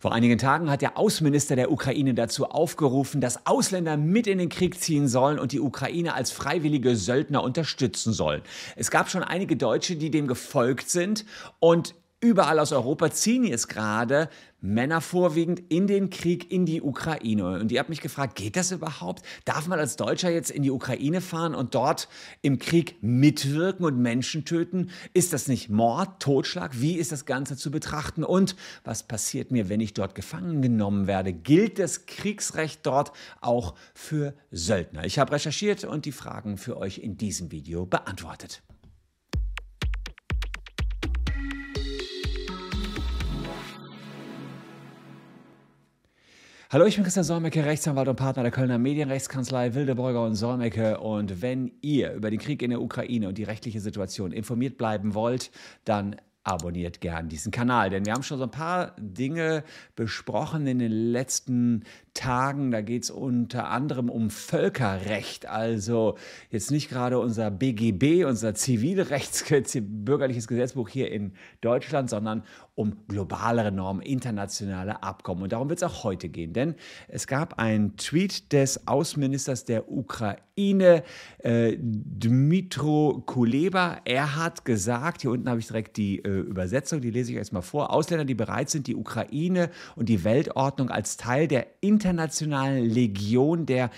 [0.00, 4.48] Vor einigen Tagen hat der Außenminister der Ukraine dazu aufgerufen, dass Ausländer mit in den
[4.48, 8.40] Krieg ziehen sollen und die Ukraine als freiwillige Söldner unterstützen sollen.
[8.76, 11.26] Es gab schon einige Deutsche, die dem gefolgt sind
[11.58, 14.28] und Überall aus Europa ziehen jetzt gerade
[14.60, 17.58] Männer vorwiegend in den Krieg in die Ukraine.
[17.58, 19.22] Und ihr habt mich gefragt, geht das überhaupt?
[19.46, 22.08] Darf man als Deutscher jetzt in die Ukraine fahren und dort
[22.42, 24.90] im Krieg mitwirken und Menschen töten?
[25.14, 26.78] Ist das nicht Mord, Totschlag?
[26.78, 28.22] Wie ist das Ganze zu betrachten?
[28.22, 31.32] Und was passiert mir, wenn ich dort gefangen genommen werde?
[31.32, 35.06] Gilt das Kriegsrecht dort auch für Söldner?
[35.06, 38.62] Ich habe recherchiert und die Fragen für euch in diesem Video beantwortet.
[46.72, 51.00] Hallo, ich bin Christian Solmecke, Rechtsanwalt und Partner der Kölner Medienrechtskanzlei Wildeborger und Solmecke.
[51.00, 55.14] Und wenn ihr über den Krieg in der Ukraine und die rechtliche Situation informiert bleiben
[55.14, 55.50] wollt,
[55.84, 59.62] dann abonniert gern diesen Kanal, denn wir haben schon so ein paar Dinge
[59.94, 62.70] besprochen in den letzten Tagen.
[62.70, 66.16] Da geht es unter anderem um Völkerrecht, also
[66.50, 69.44] jetzt nicht gerade unser BGB, unser Zivilrechts
[69.82, 72.42] bürgerliches Gesetzbuch hier in Deutschland, sondern
[72.74, 75.42] um globalere Normen, internationale Abkommen.
[75.42, 76.74] Und darum wird es auch heute gehen, denn
[77.08, 81.02] es gab einen Tweet des Außenministers der Ukraine,
[81.38, 83.98] äh, Dmitro Kuleba.
[84.06, 87.52] Er hat gesagt, hier unten habe ich direkt die äh, Übersetzung, die lese ich jetzt
[87.52, 92.84] mal vor, Ausländer, die bereit sind, die Ukraine und die Weltordnung als Teil der internationalen
[92.84, 93.90] Legion der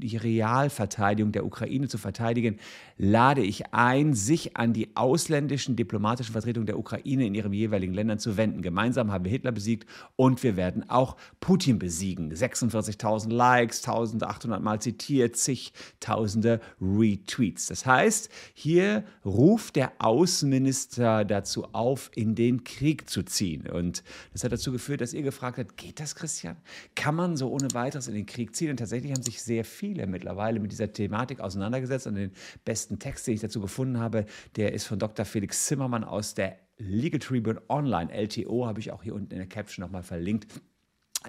[0.00, 2.58] Realverteidigung der Ukraine zu verteidigen,
[2.96, 8.18] lade ich ein, sich an die ausländischen diplomatischen Vertretungen der Ukraine in ihren jeweiligen Ländern
[8.18, 8.62] zu wenden.
[8.62, 12.32] Gemeinsam haben wir Hitler besiegt und wir werden auch Putin besiegen.
[12.32, 17.66] 46.000 Likes, 1.800 Mal zitiert, zigtausende Retweets.
[17.66, 23.66] Das heißt, hier ruft der Außenminister dazu auf, in den Krieg zu ziehen.
[23.66, 26.56] Und das hat dazu geführt, dass ihr gefragt habt, geht das, Christian?
[26.94, 28.70] Kann man so ohne weiteres in den Krieg ziehen?
[28.70, 32.30] Und tatsächlich haben sich sehr viele mittlerweile mit dieser Thematik auseinandergesetzt und den
[32.64, 35.24] besten Text, den ich dazu gefunden habe, der ist von Dr.
[35.24, 39.48] Felix Zimmermann aus der Legal Tribune Online, LTO, habe ich auch hier unten in der
[39.48, 40.46] Caption nochmal verlinkt.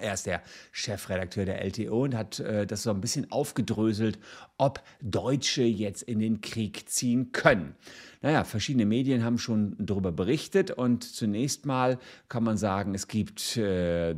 [0.00, 0.42] Er ist der
[0.72, 4.18] Chefredakteur der LTO und hat äh, das so ein bisschen aufgedröselt,
[4.58, 7.74] ob Deutsche jetzt in den Krieg ziehen können.
[8.20, 11.98] Naja, verschiedene Medien haben schon darüber berichtet und zunächst mal
[12.28, 14.14] kann man sagen, es gibt äh,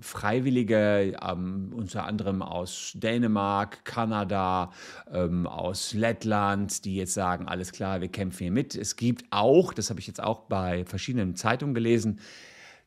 [0.00, 4.72] Freiwillige, ähm, unter anderem aus Dänemark, Kanada,
[5.12, 8.74] ähm, aus Lettland, die jetzt sagen, alles klar, wir kämpfen hier mit.
[8.74, 12.20] Es gibt auch, das habe ich jetzt auch bei verschiedenen Zeitungen gelesen,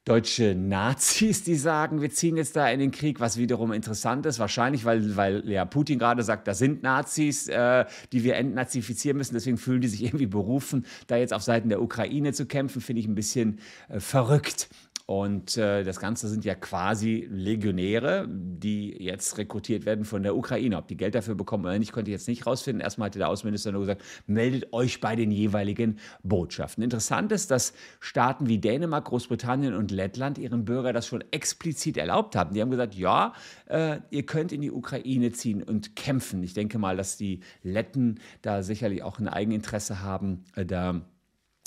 [0.06, 4.40] deutsche Nazis, die sagen, wir ziehen jetzt da in den Krieg, was wiederum interessant ist,
[4.40, 9.36] wahrscheinlich, weil, weil ja, Putin gerade sagt, da sind Nazis, äh, die wir entnazifizieren müssen,
[9.36, 13.02] deswegen fühlen die sich irgendwie berufen, da jetzt auf Seiten der Ukraine zu kämpfen, finde
[13.02, 14.70] ich ein bisschen äh, verrückt.
[15.12, 20.78] Und äh, das Ganze sind ja quasi Legionäre, die jetzt rekrutiert werden von der Ukraine.
[20.78, 22.80] Ob die Geld dafür bekommen oder nicht, konnte ich jetzt nicht rausfinden.
[22.80, 26.82] Erstmal hatte der Außenminister nur gesagt, meldet euch bei den jeweiligen Botschaften.
[26.82, 32.38] Interessant ist, dass Staaten wie Dänemark, Großbritannien und Lettland ihren Bürgern das schon explizit erlaubt
[32.38, 32.54] haben.
[32.54, 33.34] Die haben gesagt, ja,
[33.66, 36.42] äh, ihr könnt in die Ukraine ziehen und kämpfen.
[36.42, 41.02] Ich denke mal, dass die Letten da sicherlich auch ein Eigeninteresse haben, äh, da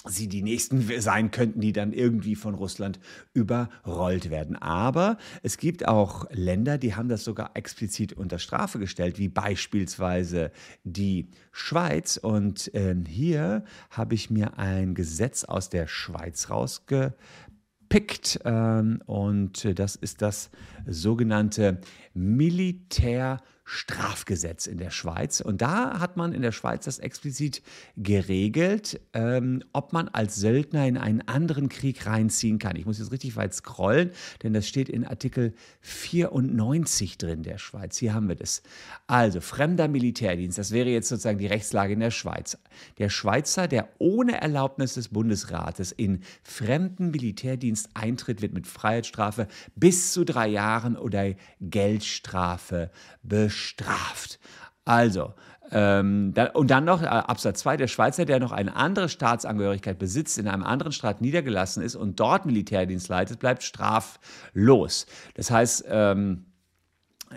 [0.06, 3.00] sie die nächsten sein könnten, die dann irgendwie von Russland
[3.32, 4.56] überrollt werden.
[4.56, 10.50] Aber es gibt auch Länder, die haben das sogar explizit unter Strafe gestellt, wie beispielsweise
[10.84, 12.18] die Schweiz.
[12.18, 18.40] Und äh, hier habe ich mir ein Gesetz aus der Schweiz rausgepickt.
[18.44, 20.50] Ähm, und das ist das
[20.86, 21.80] sogenannte
[22.14, 25.40] Militär- Strafgesetz in der Schweiz.
[25.40, 27.62] Und da hat man in der Schweiz das explizit
[27.96, 32.76] geregelt, ähm, ob man als Söldner in einen anderen Krieg reinziehen kann.
[32.76, 34.10] Ich muss jetzt richtig weit scrollen,
[34.42, 37.96] denn das steht in Artikel 94 drin der Schweiz.
[37.96, 38.62] Hier haben wir das.
[39.06, 42.58] Also fremder Militärdienst, das wäre jetzt sozusagen die Rechtslage in der Schweiz.
[42.98, 50.12] Der Schweizer, der ohne Erlaubnis des Bundesrates in fremden Militärdienst eintritt, wird mit Freiheitsstrafe bis
[50.12, 52.90] zu drei Jahren oder Geldstrafe
[53.22, 54.40] bestraft bestraft.
[54.84, 55.32] Also,
[55.70, 59.98] ähm, da, und dann noch äh, Absatz 2, der Schweizer, der noch eine andere Staatsangehörigkeit
[59.98, 65.06] besitzt, in einem anderen Staat niedergelassen ist und dort Militärdienst leitet, bleibt straflos.
[65.34, 66.46] Das heißt, ähm,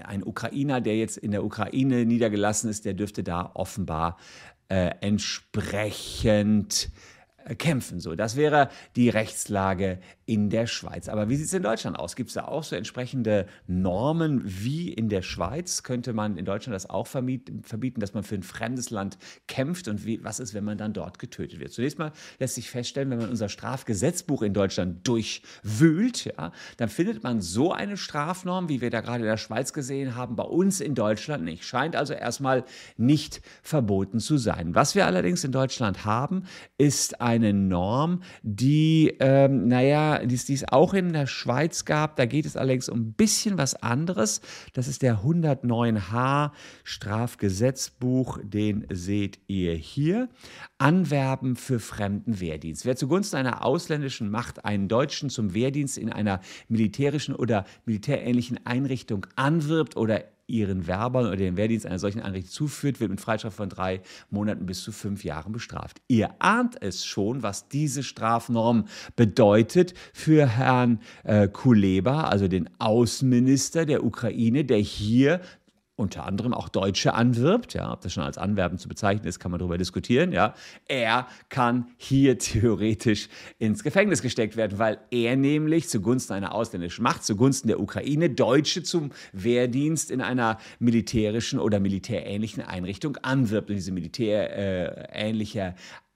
[0.04, 4.18] ein Ukrainer, der jetzt in der Ukraine niedergelassen ist, der dürfte da offenbar
[4.70, 6.90] äh, entsprechend
[7.56, 8.00] kämpfen.
[8.00, 11.08] So, das wäre die Rechtslage in der Schweiz.
[11.08, 12.16] Aber wie sieht es in Deutschland aus?
[12.16, 15.84] Gibt es da auch so entsprechende Normen wie in der Schweiz?
[15.84, 19.18] Könnte man in Deutschland das auch verbieten, dass man für ein fremdes Land
[19.48, 19.88] kämpft?
[19.88, 21.72] Und wie, was ist, wenn man dann dort getötet wird?
[21.72, 27.24] Zunächst mal lässt sich feststellen, wenn man unser Strafgesetzbuch in Deutschland durchwühlt, ja, dann findet
[27.24, 30.82] man so eine Strafnorm, wie wir da gerade in der Schweiz gesehen haben, bei uns
[30.82, 31.64] in Deutschland nicht.
[31.64, 32.66] Scheint also erstmal
[32.98, 34.76] nicht verboten zu sein.
[34.76, 36.44] Was wir allerdings in Deutschland haben,
[36.78, 42.16] ist eine Norm, die, ähm, naja, die es auch in der Schweiz gab.
[42.16, 44.42] Da geht es allerdings um ein bisschen was anderes.
[44.74, 46.52] Das ist der 109h
[46.84, 50.30] Strafgesetzbuch, den seht ihr hier.
[50.78, 52.86] Anwerben für fremden Wehrdienst.
[52.86, 59.26] Wer zugunsten einer ausländischen Macht einen Deutschen zum Wehrdienst in einer militärischen oder militärähnlichen Einrichtung
[59.36, 63.70] anwirbt oder ihren Werbern oder den Wehrdienst einer solchen Einrichtung zuführt, wird mit Freistrafe von
[63.70, 66.02] drei Monaten bis zu fünf Jahren bestraft.
[66.08, 68.86] Ihr ahnt es schon, was diese Strafnorm
[69.16, 75.42] bedeutet für Herrn äh, Kuleba, also den Außenminister der Ukraine, der hier
[75.98, 79.50] unter anderem auch Deutsche anwirbt, ja, ob das schon als Anwerben zu bezeichnen ist, kann
[79.52, 80.54] man darüber diskutieren, ja.
[80.88, 83.28] Er kann hier theoretisch
[83.58, 88.84] ins Gefängnis gesteckt werden, weil er nämlich zugunsten einer ausländischen Macht, zugunsten der Ukraine Deutsche
[88.84, 93.70] zum Wehrdienst in einer militärischen oder militärähnlichen Einrichtung anwirbt.
[93.70, 95.74] Und diese militärähnliche äh,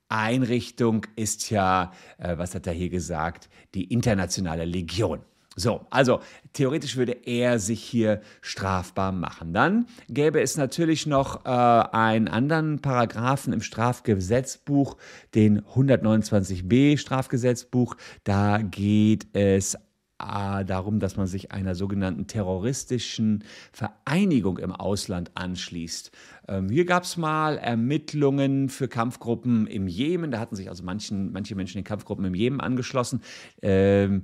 [0.09, 5.21] Einrichtung ist ja, äh, was hat er hier gesagt, die internationale Legion.
[5.57, 6.21] So, also
[6.53, 9.51] theoretisch würde er sich hier strafbar machen.
[9.53, 14.95] Dann gäbe es natürlich noch äh, einen anderen Paragraphen im Strafgesetzbuch,
[15.35, 17.97] den 129b Strafgesetzbuch.
[18.23, 19.75] Da geht es
[20.21, 23.43] äh, darum, dass man sich einer sogenannten terroristischen
[23.73, 26.11] Vereinigung im Ausland anschließt.
[26.47, 30.31] Ähm, hier gab es mal Ermittlungen für Kampfgruppen im Jemen.
[30.31, 33.21] Da hatten sich also manchen, manche Menschen den Kampfgruppen im Jemen angeschlossen.
[33.61, 34.23] Ähm,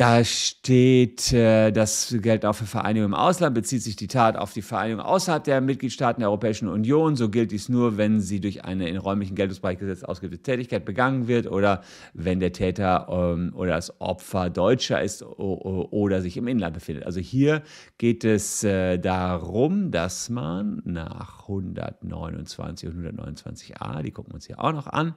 [0.00, 4.54] da steht, äh, das gilt auch für Vereinigungen im Ausland, bezieht sich die Tat auf
[4.54, 7.16] die Vereinigung außerhalb der Mitgliedstaaten der Europäischen Union.
[7.16, 11.28] So gilt dies nur, wenn sie durch eine in räumlichen Geltungsbereich gesetzt ausgeübte Tätigkeit begangen
[11.28, 11.82] wird oder
[12.14, 17.04] wenn der Täter ähm, oder das Opfer Deutscher ist oder sich im Inland befindet.
[17.04, 17.62] Also hier
[17.98, 24.64] geht es äh, darum, dass man nach 129 und 129a, die gucken wir uns hier
[24.64, 25.14] auch noch an,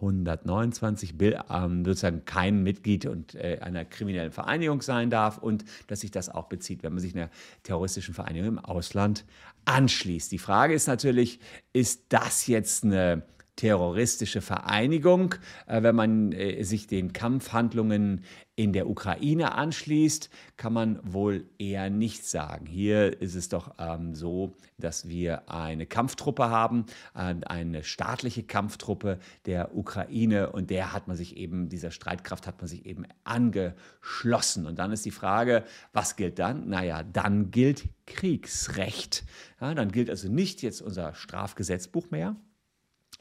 [0.00, 6.10] 129 ähm, sozusagen kein Mitglied und äh, einer kriminellen Vereinigung sein darf und dass sich
[6.10, 7.30] das auch bezieht, wenn man sich einer
[7.62, 9.24] terroristischen Vereinigung im Ausland
[9.64, 10.32] anschließt.
[10.32, 11.40] Die Frage ist natürlich,
[11.72, 13.22] ist das jetzt eine
[13.60, 15.34] terroristische Vereinigung,
[15.66, 18.24] äh, wenn man äh, sich den Kampfhandlungen
[18.56, 22.64] in der Ukraine anschließt, kann man wohl eher nicht sagen.
[22.64, 29.18] Hier ist es doch ähm, so, dass wir eine Kampftruppe haben, äh, eine staatliche Kampftruppe
[29.44, 34.64] der Ukraine und der hat man sich eben, dieser Streitkraft hat man sich eben angeschlossen.
[34.64, 36.66] Und dann ist die Frage, was gilt dann?
[36.66, 39.24] Naja, dann gilt Kriegsrecht.
[39.60, 42.36] Ja, dann gilt also nicht jetzt unser Strafgesetzbuch mehr,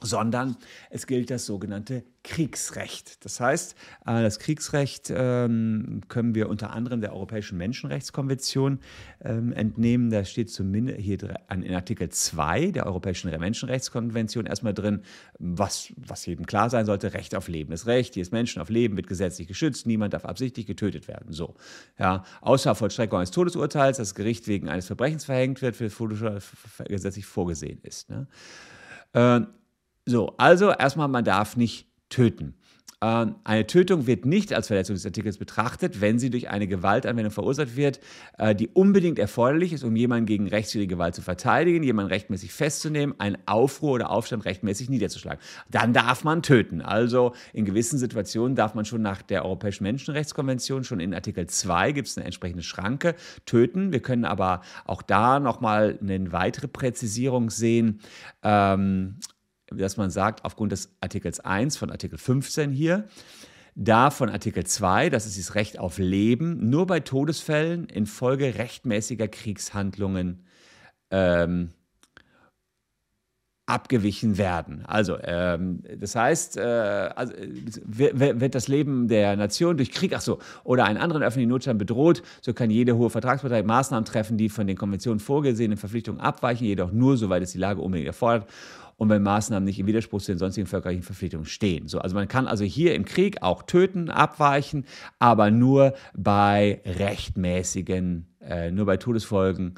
[0.01, 0.57] sondern
[0.89, 3.23] es gilt das sogenannte Kriegsrecht.
[3.23, 3.75] Das heißt,
[4.05, 8.79] äh, das Kriegsrecht ähm, können wir unter anderem der Europäischen Menschenrechtskonvention
[9.23, 10.09] ähm, entnehmen.
[10.09, 11.17] Da steht zumindest hier
[11.49, 15.01] in Artikel 2 der Europäischen Menschenrechtskonvention erstmal drin,
[15.39, 17.71] was, was jedem klar sein sollte, Recht auf Leben.
[17.71, 21.31] Das Recht jedes Menschen auf Leben wird gesetzlich geschützt, niemand darf absichtlich getötet werden.
[21.31, 21.55] So.
[21.97, 25.89] Ja, außer Vollstreckung eines Todesurteils, das Gericht wegen eines Verbrechens verhängt wird, für
[26.85, 28.09] gesetzlich vorgesehen ist.
[28.09, 28.27] Ne?
[30.09, 32.55] So, also erstmal, man darf nicht töten.
[32.99, 37.31] Ähm, eine Tötung wird nicht als Verletzung des Artikels betrachtet, wenn sie durch eine Gewaltanwendung
[37.31, 37.99] verursacht wird,
[38.39, 43.13] äh, die unbedingt erforderlich ist, um jemanden gegen rechtswidrige Gewalt zu verteidigen, jemanden rechtmäßig festzunehmen,
[43.19, 45.39] einen Aufruhr oder Aufstand rechtmäßig niederzuschlagen.
[45.69, 46.81] Dann darf man töten.
[46.81, 51.91] Also in gewissen Situationen darf man schon nach der Europäischen Menschenrechtskonvention, schon in Artikel 2
[51.91, 53.13] gibt es eine entsprechende Schranke,
[53.45, 53.93] töten.
[53.93, 58.01] Wir können aber auch da nochmal eine weitere Präzisierung sehen.
[58.41, 59.19] Ähm,
[59.71, 63.07] dass man sagt, aufgrund des Artikels 1 von Artikel 15 hier,
[63.75, 69.27] da von Artikel 2, das ist das Recht auf Leben, nur bei Todesfällen infolge rechtmäßiger
[69.27, 70.45] Kriegshandlungen
[71.11, 71.69] ähm,
[73.69, 74.83] abgewichen werden.
[74.85, 76.61] Also, ähm, das heißt, äh,
[77.15, 77.33] also,
[77.85, 82.23] wird das Leben der Nation durch Krieg, ach so, oder einen anderen öffentlichen Notstand bedroht,
[82.41, 86.91] so kann jede hohe Vertragspartei Maßnahmen treffen, die von den Konventionen vorgesehenen Verpflichtungen abweichen, jedoch
[86.91, 88.47] nur, soweit es die Lage unbedingt erfordert
[88.97, 91.87] und wenn Maßnahmen nicht im Widerspruch zu den sonstigen völkerrechtlichen Verpflichtungen stehen.
[91.87, 94.85] So, also man kann also hier im Krieg auch töten, abweichen,
[95.19, 99.75] aber nur bei rechtmäßigen, äh, nur bei Todesfolgen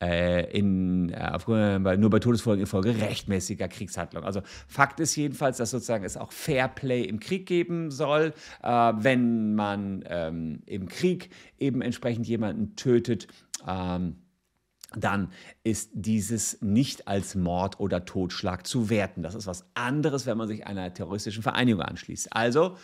[0.00, 4.22] in, äh, aufgrund, nur bei Todesfolgen infolge rechtmäßiger Kriegshandlung.
[4.22, 8.68] Also Fakt ist jedenfalls, dass sozusagen es auch Fair Play im Krieg geben soll, äh,
[8.68, 13.26] wenn man ähm, im Krieg eben entsprechend jemanden tötet.
[13.66, 14.16] Ähm,
[14.96, 15.32] dann
[15.64, 19.22] ist dieses nicht als Mord oder Totschlag zu werten.
[19.22, 22.34] Das ist was anderes, wenn man sich einer terroristischen Vereinigung anschließt.
[22.34, 22.76] Also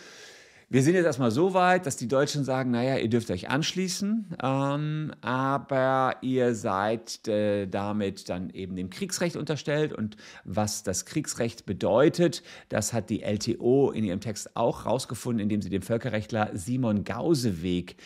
[0.67, 4.35] wir sind jetzt erstmal so weit, dass die Deutschen sagen, naja, ihr dürft euch anschließen,
[4.41, 9.93] ähm, aber ihr seid äh, damit dann eben dem Kriegsrecht unterstellt.
[9.93, 15.61] Und was das Kriegsrecht bedeutet, das hat die LTO in ihrem Text auch rausgefunden, indem
[15.61, 17.97] sie den Völkerrechtler Simon Gauseweg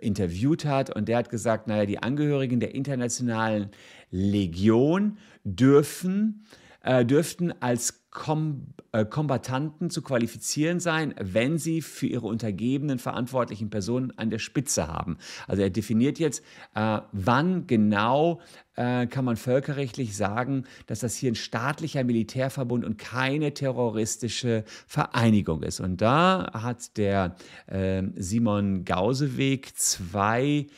[0.00, 0.94] interviewt hat.
[0.94, 3.70] Und der hat gesagt, naja, die Angehörigen der internationalen
[4.10, 6.46] Legion dürfen
[6.86, 13.68] äh, dürften als Kom äh, Kombatanten zu qualifizieren sein, wenn sie für ihre untergebenen verantwortlichen
[13.68, 15.18] Personen an der Spitze haben.
[15.46, 16.42] Also er definiert jetzt,
[16.74, 18.40] äh, wann genau
[18.76, 25.62] äh, kann man völkerrechtlich sagen, dass das hier ein staatlicher Militärverbund und keine terroristische Vereinigung
[25.62, 25.80] ist.
[25.80, 30.68] Und da hat der äh, Simon Gauseweg zwei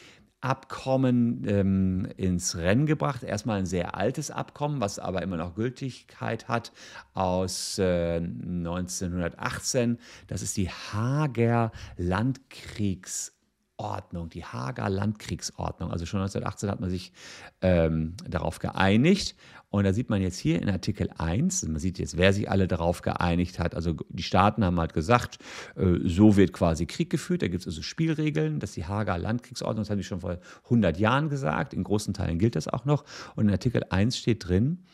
[0.41, 3.25] Abkommen ähm, ins Rennen gebracht.
[3.25, 6.73] Erstmal ein sehr altes Abkommen, was aber immer noch Gültigkeit hat,
[7.13, 9.99] aus äh, 1918.
[10.29, 15.91] Das ist die Hager Landkriegsordnung, die Hager Landkriegsordnung.
[15.91, 17.13] Also schon 1918 hat man sich
[17.61, 19.35] ähm, darauf geeinigt.
[19.71, 22.67] Und da sieht man jetzt hier in Artikel 1, man sieht jetzt, wer sich alle
[22.67, 23.75] darauf geeinigt hat.
[23.75, 25.39] Also die Staaten haben halt gesagt,
[25.77, 27.43] äh, so wird quasi Krieg geführt.
[27.43, 28.61] Da gibt es also Spielregeln.
[28.61, 31.75] Das ist die Hager Landkriegsordnung, das haben die schon vor 100 Jahren gesagt.
[31.75, 33.05] In großen Teilen gilt das auch noch.
[33.37, 34.85] Und in Artikel 1 steht drin,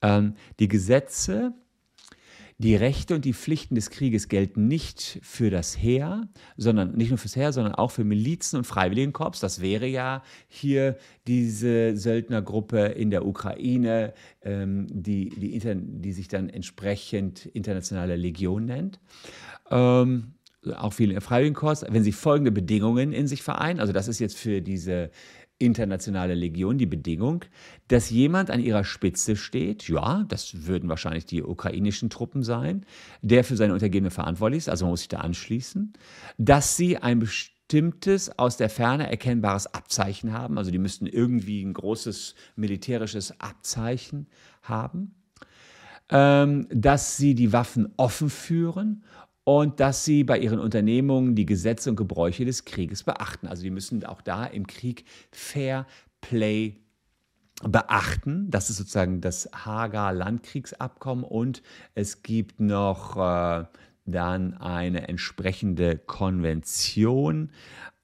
[0.00, 1.52] ähm, die Gesetze
[2.58, 7.18] die Rechte und die Pflichten des Krieges gelten nicht für das Heer, sondern nicht nur
[7.18, 9.40] fürs Heer, sondern auch für Milizen und Freiwilligenkorps.
[9.40, 10.96] Das wäre ja hier
[11.26, 19.00] diese Söldnergruppe in der Ukraine, ähm, die, die, die, sich dann entsprechend internationale Legion nennt.
[19.70, 20.32] Ähm,
[20.74, 24.62] auch viele Freiwilligenkorps, wenn sie folgende Bedingungen in sich vereinen, also das ist jetzt für
[24.62, 25.10] diese
[25.58, 27.44] internationale Legion die Bedingung,
[27.88, 32.84] dass jemand an ihrer Spitze steht, ja, das würden wahrscheinlich die ukrainischen Truppen sein,
[33.22, 35.94] der für seine Untergebene verantwortlich ist, also man muss sich da anschließen,
[36.36, 41.72] dass sie ein bestimmtes aus der Ferne erkennbares Abzeichen haben, also die müssten irgendwie ein
[41.72, 44.26] großes militärisches Abzeichen
[44.62, 45.14] haben,
[46.10, 49.04] ähm, dass sie die Waffen offen führen
[49.48, 53.46] und dass sie bei ihren Unternehmungen die Gesetze und Gebräuche des Krieges beachten.
[53.46, 55.86] Also die müssen auch da im Krieg Fair
[56.20, 56.74] Play
[57.62, 58.50] beachten.
[58.50, 61.62] Das ist sozusagen das Hager Landkriegsabkommen und
[61.94, 63.66] es gibt noch äh,
[64.04, 67.52] dann eine entsprechende Konvention.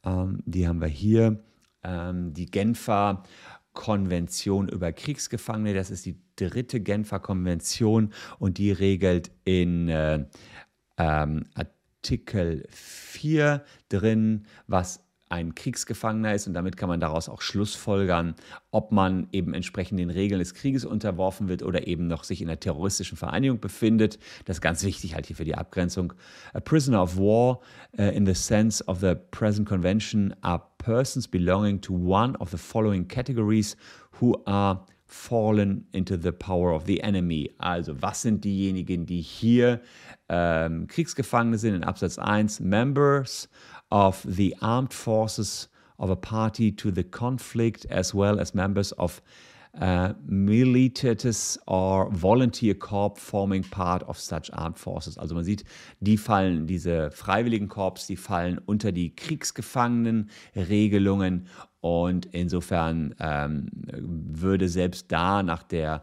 [0.04, 1.42] Ähm, die haben wir hier,
[1.82, 3.24] ähm, die Genfer
[3.72, 5.74] Konvention über Kriegsgefangene.
[5.74, 10.24] Das ist die dritte Genfer Konvention und die regelt in äh,
[10.98, 18.34] ähm, Artikel 4 drin, was ein Kriegsgefangener ist und damit kann man daraus auch Schlussfolgern,
[18.70, 22.48] ob man eben entsprechend den Regeln des Krieges unterworfen wird oder eben noch sich in
[22.48, 24.18] einer terroristischen Vereinigung befindet.
[24.44, 26.12] Das ist ganz wichtig halt hier für die Abgrenzung.
[26.52, 27.60] A prisoner of war
[27.98, 32.58] uh, in the sense of the present convention are persons belonging to one of the
[32.58, 33.74] following categories
[34.20, 37.50] who are fallen into the power of the enemy.
[37.58, 39.80] Also was sind diejenigen, die hier
[40.28, 42.60] ähm, Kriegsgefangene sind in Absatz 1?
[42.60, 43.48] Members
[43.90, 49.22] of the armed forces of a party to the conflict as well as members of
[49.80, 55.16] uh, militates or volunteer corps forming part of such armed forces.
[55.18, 55.64] Also man sieht,
[56.00, 61.46] die fallen, diese freiwilligen Korps, die fallen unter die Kriegsgefangenenregelungen
[61.80, 66.02] und insofern ähm, würde selbst da nach der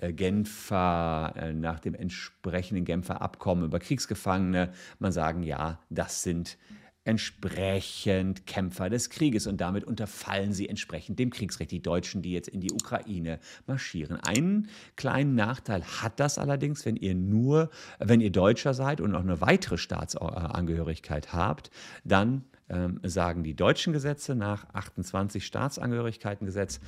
[0.00, 6.58] äh, Genfer, äh, nach dem entsprechenden Genfer Abkommen über Kriegsgefangene man sagen, ja, das sind
[7.04, 11.70] entsprechend Kämpfer des Krieges und damit unterfallen sie entsprechend dem Kriegsrecht.
[11.70, 14.18] Die Deutschen, die jetzt in die Ukraine marschieren.
[14.20, 19.20] Einen kleinen Nachteil hat das allerdings, wenn ihr nur, wenn ihr Deutscher seid und noch
[19.20, 21.70] eine weitere Staatsangehörigkeit habt,
[22.04, 26.80] dann ähm, sagen die deutschen Gesetze nach 28 Staatsangehörigkeitengesetz,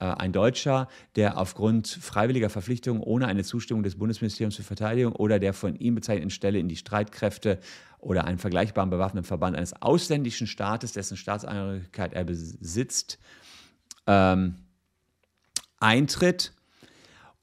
[0.00, 5.38] äh, ein Deutscher, der aufgrund freiwilliger Verpflichtung ohne eine Zustimmung des Bundesministeriums für Verteidigung oder
[5.38, 7.58] der von ihm bezeichneten Stelle in die Streitkräfte
[7.98, 13.18] oder einen vergleichbaren bewaffneten Verband eines ausländischen Staates, dessen Staatsangehörigkeit er besitzt,
[14.06, 14.56] ähm,
[15.80, 16.52] eintritt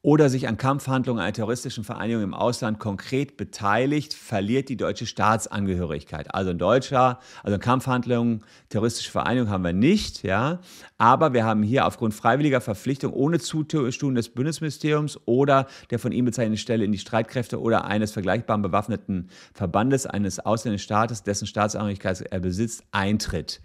[0.05, 6.31] oder sich an Kampfhandlungen einer terroristischen Vereinigung im Ausland konkret beteiligt, verliert die deutsche Staatsangehörigkeit.
[6.31, 10.59] Also ein Deutscher, also Kampfhandlungen, terroristische Vereinigung haben wir nicht, ja,
[10.99, 16.25] aber wir haben hier aufgrund freiwilliger Verpflichtung ohne Zutun des Bundesministeriums oder der von ihm
[16.25, 22.21] bezeichneten Stelle in die Streitkräfte oder eines vergleichbaren bewaffneten Verbandes eines ausländischen Staates, dessen Staatsangehörigkeit
[22.21, 23.59] er besitzt, Eintritt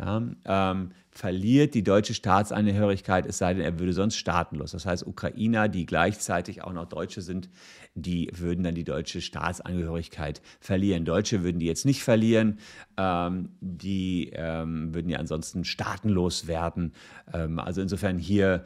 [0.00, 4.72] ja, ähm, verliert die deutsche Staatsangehörigkeit, es sei denn, er würde sonst staatenlos.
[4.72, 7.50] Das heißt, Ukrainer, die gleichzeitig auch noch Deutsche sind,
[7.94, 11.04] die würden dann die deutsche Staatsangehörigkeit verlieren.
[11.04, 12.58] Deutsche würden die jetzt nicht verlieren,
[12.96, 16.92] ähm, die ähm, würden ja ansonsten staatenlos werden.
[17.34, 18.64] Ähm, also insofern hier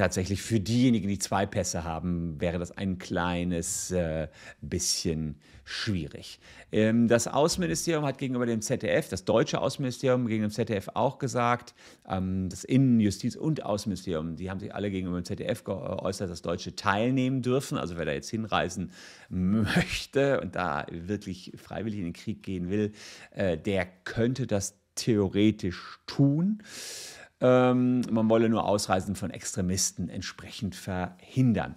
[0.00, 4.28] tatsächlich für diejenigen, die zwei Pässe haben, wäre das ein kleines äh,
[4.62, 6.40] bisschen schwierig.
[6.72, 11.74] Ähm, das Außenministerium hat gegenüber dem ZDF, das deutsche Außenministerium gegenüber dem ZDF auch gesagt,
[12.08, 16.40] ähm, das Innen-, Justiz- und Außenministerium, die haben sich alle gegenüber dem ZDF geäußert, dass
[16.40, 17.76] Deutsche teilnehmen dürfen.
[17.76, 18.92] Also wer da jetzt hinreisen
[19.28, 22.92] möchte und da wirklich freiwillig in den Krieg gehen will,
[23.32, 26.62] äh, der könnte das theoretisch tun.
[27.40, 31.76] Ähm, man wolle nur Ausreisen von Extremisten entsprechend verhindern.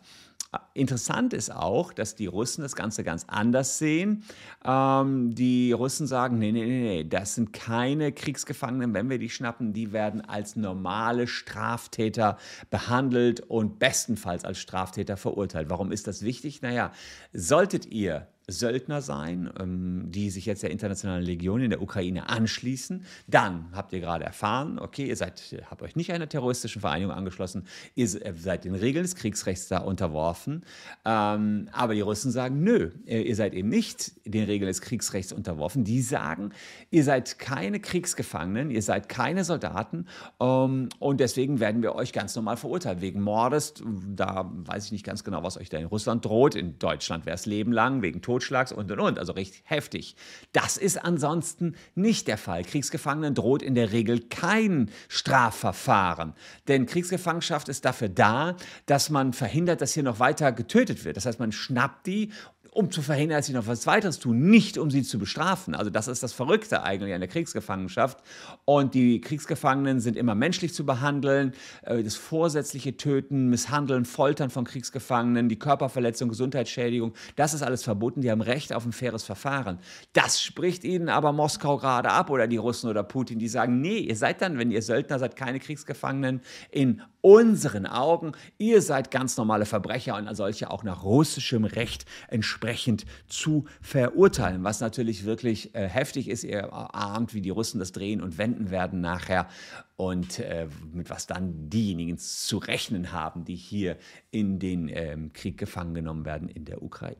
[0.73, 4.23] Interessant ist auch, dass die Russen das Ganze ganz anders sehen.
[4.63, 9.73] Ähm, die Russen sagen, nee, nee, nee, das sind keine Kriegsgefangenen, wenn wir die schnappen,
[9.73, 12.37] die werden als normale Straftäter
[12.69, 15.69] behandelt und bestenfalls als Straftäter verurteilt.
[15.69, 16.61] Warum ist das wichtig?
[16.61, 16.91] Naja,
[17.33, 23.05] solltet ihr Söldner sein, ähm, die sich jetzt der Internationalen Legion in der Ukraine anschließen.
[23.27, 27.65] Dann habt ihr gerade erfahren, okay, ihr seid, habt euch nicht einer terroristischen Vereinigung angeschlossen,
[27.95, 30.63] ihr seid den Regeln des Kriegsrechts da unterworfen.
[31.05, 35.85] Ähm, aber die Russen sagen, nö, ihr seid eben nicht den Regeln des Kriegsrechts unterworfen.
[35.85, 36.51] Die sagen,
[36.91, 40.07] ihr seid keine Kriegsgefangenen, ihr seid keine Soldaten
[40.41, 42.99] ähm, und deswegen werden wir euch ganz normal verurteilen.
[42.99, 43.75] Wegen Mordes,
[44.15, 46.55] da weiß ich nicht ganz genau, was euch da in Russland droht.
[46.55, 50.15] In Deutschland wäre es Leben lang, wegen Tod Totschlags und und und, also recht heftig.
[50.53, 52.63] Das ist ansonsten nicht der Fall.
[52.63, 56.33] Kriegsgefangenen droht in der Regel kein Strafverfahren,
[56.67, 58.55] denn Kriegsgefangenschaft ist dafür da,
[58.87, 61.15] dass man verhindert, dass hier noch weiter getötet wird.
[61.15, 62.31] Das heißt, man schnappt die
[62.73, 65.75] um zu verhindern, dass sie noch was weiteres tun, nicht um sie zu bestrafen.
[65.75, 68.19] Also das ist das Verrückte eigentlich an der Kriegsgefangenschaft.
[68.65, 71.53] Und die Kriegsgefangenen sind immer menschlich zu behandeln.
[71.83, 78.21] Äh, das vorsätzliche Töten, Misshandeln, Foltern von Kriegsgefangenen, die Körperverletzung, Gesundheitsschädigung, das ist alles verboten.
[78.21, 79.79] Die haben Recht auf ein faires Verfahren.
[80.13, 83.99] Das spricht ihnen aber Moskau gerade ab oder die Russen oder Putin, die sagen, nee,
[83.99, 88.33] ihr seid dann, wenn ihr Söldner seid, keine Kriegsgefangenen in unseren Augen.
[88.57, 94.81] Ihr seid ganz normale Verbrecher und solche auch nach russischem Recht entsprechend zu verurteilen, was
[94.81, 96.43] natürlich wirklich äh, heftig ist.
[96.43, 99.47] Ihr ahnt, wie die Russen das drehen und wenden werden nachher
[99.95, 103.97] und äh, mit was dann diejenigen zu rechnen haben, die hier
[104.29, 107.15] in den ähm, Krieg gefangen genommen werden in der Ukraine.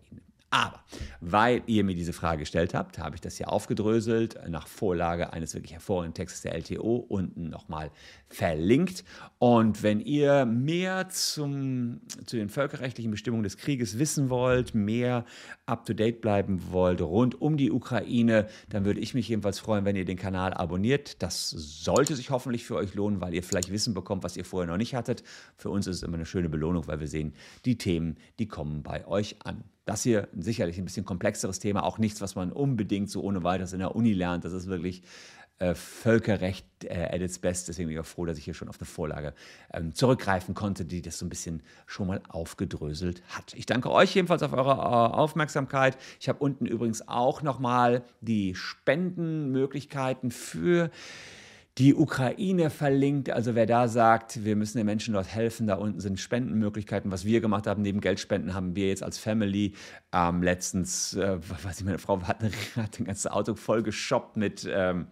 [0.54, 0.82] Aber
[1.20, 5.56] weil ihr mir diese Frage gestellt habt, habe ich das hier aufgedröselt nach Vorlage eines
[5.56, 7.90] wirklich hervorragenden Textes der LTO unten nochmal
[8.30, 9.04] verlinkt.
[9.40, 15.26] Und wenn ihr mehr zum, zu den völkerrechtlichen Bestimmungen des Krieges wissen wollt, mehr
[15.66, 20.06] up-to-date bleiben wollt rund um die Ukraine, dann würde ich mich jedenfalls freuen, wenn ihr
[20.06, 21.24] den Kanal abonniert.
[21.24, 24.70] Das sollte sich hoffentlich für euch lohnen, weil ihr vielleicht Wissen bekommt, was ihr vorher
[24.70, 25.24] noch nicht hattet.
[25.58, 27.34] Für uns ist es immer eine schöne Belohnung, weil wir sehen,
[27.66, 29.64] die Themen, die kommen bei euch an.
[29.86, 33.74] Das hier sicherlich ein bisschen komplexeres Thema, auch nichts, was man unbedingt so ohne weiteres
[33.74, 34.46] in der Uni lernt.
[34.46, 35.04] Das ist wirklich
[35.60, 37.68] äh, Völkerrecht äh, at its best.
[37.68, 39.34] Deswegen bin ich auch froh, dass ich hier schon auf eine Vorlage
[39.72, 43.54] ähm, zurückgreifen konnte, die das so ein bisschen schon mal aufgedröselt hat.
[43.54, 45.98] Ich danke euch jedenfalls auf eure äh, Aufmerksamkeit.
[46.20, 50.92] Ich habe unten übrigens auch nochmal die Spendenmöglichkeiten für
[51.78, 53.32] die Ukraine verlinkt.
[53.32, 57.12] Also wer da sagt, wir müssen den Menschen dort helfen, da unten sind Spendenmöglichkeiten.
[57.12, 59.74] Was wir gemacht haben, neben Geldspenden, haben wir jetzt als Family
[60.12, 62.44] ähm, letztens, äh, weiß ich, meine Frau hat,
[62.76, 64.68] hat ein ganzes Auto voll geshoppt mit...
[64.72, 65.08] Ähm,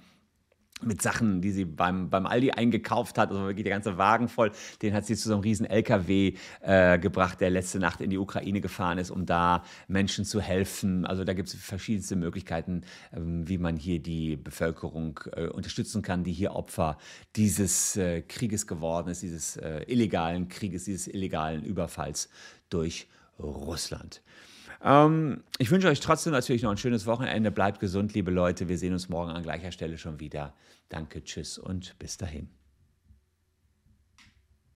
[0.83, 3.31] mit Sachen, die sie beim, beim Aldi eingekauft hat.
[3.31, 4.51] Also geht der ganze Wagen voll.
[4.81, 8.17] Den hat sie zu so einem riesen LKW äh, gebracht, der letzte Nacht in die
[8.17, 11.05] Ukraine gefahren ist, um da Menschen zu helfen.
[11.05, 16.23] Also da gibt es verschiedenste Möglichkeiten, ähm, wie man hier die Bevölkerung äh, unterstützen kann,
[16.23, 16.97] die hier Opfer
[17.35, 22.29] dieses äh, Krieges geworden ist, dieses äh, illegalen Krieges, dieses illegalen Überfalls
[22.69, 23.07] durch
[23.39, 24.21] Russland.
[24.83, 27.51] Ähm, ich wünsche euch trotzdem natürlich noch ein schönes Wochenende.
[27.51, 28.67] Bleibt gesund, liebe Leute.
[28.67, 30.53] Wir sehen uns morgen an gleicher Stelle schon wieder.
[30.91, 32.49] Danke, tschüss und bis dahin.